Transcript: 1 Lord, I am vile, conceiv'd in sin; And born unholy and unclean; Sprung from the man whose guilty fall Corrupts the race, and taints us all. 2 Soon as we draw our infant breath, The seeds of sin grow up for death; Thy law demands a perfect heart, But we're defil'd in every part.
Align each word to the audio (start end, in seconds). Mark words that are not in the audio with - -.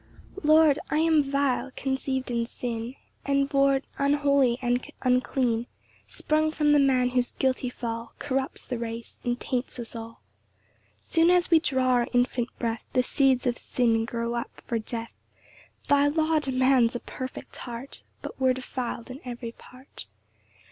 1 0.33 0.39
Lord, 0.47 0.79
I 0.89 0.97
am 0.97 1.21
vile, 1.23 1.69
conceiv'd 1.75 2.31
in 2.31 2.47
sin; 2.47 2.95
And 3.23 3.47
born 3.47 3.83
unholy 3.99 4.57
and 4.59 4.83
unclean; 5.03 5.67
Sprung 6.07 6.49
from 6.49 6.71
the 6.71 6.79
man 6.79 7.09
whose 7.11 7.33
guilty 7.33 7.69
fall 7.69 8.13
Corrupts 8.17 8.65
the 8.65 8.79
race, 8.79 9.19
and 9.23 9.39
taints 9.39 9.77
us 9.77 9.95
all. 9.95 10.23
2 10.95 10.95
Soon 11.01 11.29
as 11.29 11.51
we 11.51 11.59
draw 11.59 11.89
our 11.91 12.07
infant 12.13 12.49
breath, 12.57 12.81
The 12.93 13.03
seeds 13.03 13.45
of 13.45 13.59
sin 13.59 14.05
grow 14.05 14.33
up 14.33 14.49
for 14.65 14.79
death; 14.79 15.13
Thy 15.87 16.07
law 16.07 16.39
demands 16.39 16.95
a 16.95 16.99
perfect 16.99 17.55
heart, 17.57 18.01
But 18.23 18.41
we're 18.41 18.53
defil'd 18.53 19.11
in 19.11 19.21
every 19.23 19.51
part. 19.51 20.07